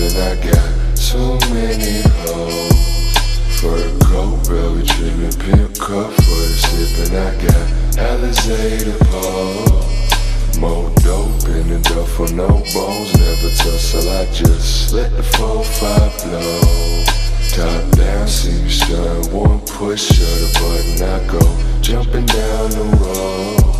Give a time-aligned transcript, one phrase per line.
[0.00, 3.60] sipping, I got too many hoes.
[3.60, 10.60] For a coat, belly tripping, pimp cup for the sipping, I got Alizé the pole.
[10.60, 14.08] More dope in the duffel, no bones, never tussle.
[14.10, 17.04] I just let the 4-5 blow.
[17.50, 22.84] Top down, see me stun, one push of the button, I go jumping down the
[23.00, 23.79] road.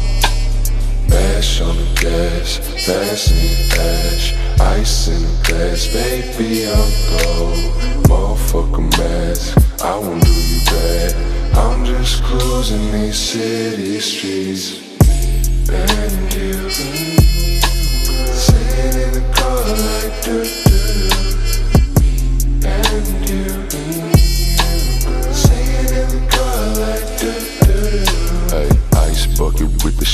[2.51, 7.59] Ash on the gas, fast need ash, ice in the glass, baby I'm gold.
[8.09, 11.15] Motherfucker mask, I won't do you bad.
[11.57, 14.81] I'm just cruising these city streets.
[15.71, 16.71] And you
[18.35, 20.70] sitting in the car like do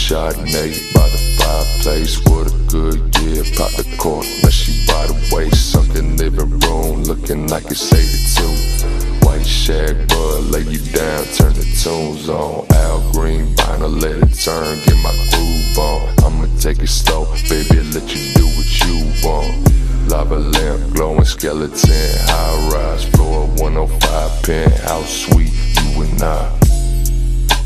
[0.06, 2.22] Chardonnay by the fireplace.
[2.26, 3.42] What a good year.
[3.56, 5.72] Pop the cork, now she by the waist.
[5.72, 9.26] Sunken living room, looking like it's 82.
[9.26, 12.70] White shag bud, lay you down, turn the tunes on.
[12.70, 16.14] Al Green vinyl, let it turn, get my groove on.
[16.22, 20.08] I'ma take it slow, baby, let you do what you want.
[20.08, 25.50] Lava lamp, glowing skeleton, high rise, floor 105, penthouse suite,
[25.82, 26.65] you and I.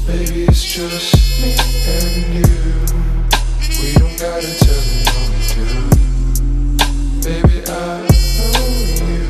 [0.07, 1.55] Baby, it's just me
[1.87, 2.43] and you.
[3.81, 4.83] We don't gotta tell
[5.31, 5.65] we do.
[7.23, 7.71] Baby, I
[8.37, 8.61] know
[9.07, 9.25] you.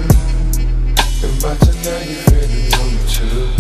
[1.23, 2.19] And by tonight, you
[2.85, 3.51] me too.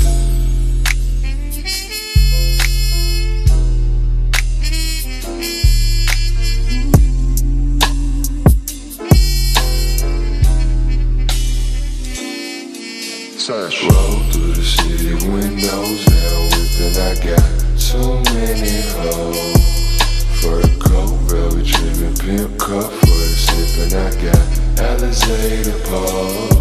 [22.70, 23.98] Cup for the sipping.
[23.98, 24.46] I got
[24.86, 26.54] Alizé the pole.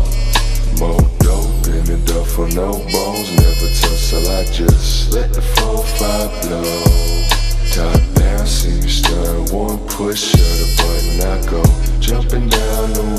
[0.81, 4.28] More dope in the duffel, no bones, never tussle.
[4.28, 6.81] I just let the 4-5 blow.
[7.75, 11.18] Top down, see me stun, one push of the button.
[11.30, 11.62] I go
[12.00, 13.19] jumping down the.